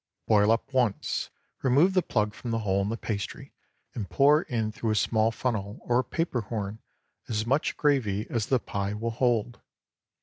Boil 0.25 0.51
up 0.51 0.73
once, 0.73 1.29
remove 1.61 1.93
the 1.93 2.01
plug 2.01 2.33
from 2.33 2.49
the 2.49 2.57
hole 2.65 2.81
in 2.81 2.89
the 2.89 2.97
pastry, 2.97 3.53
and 3.93 4.09
pour 4.09 4.41
in 4.41 4.71
through 4.71 4.89
a 4.89 4.95
small 4.95 5.29
funnel, 5.29 5.79
or 5.83 5.99
a 5.99 6.03
paper 6.03 6.41
horn, 6.41 6.79
as 7.29 7.45
much 7.45 7.77
gravy 7.77 8.25
as 8.27 8.47
the 8.47 8.57
pie 8.59 8.93
will 8.95 9.11
hold. 9.11 9.61